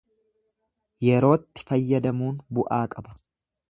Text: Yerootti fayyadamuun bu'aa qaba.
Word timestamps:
Yerootti 1.09 1.69
fayyadamuun 1.69 2.43
bu'aa 2.59 2.85
qaba. 2.97 3.19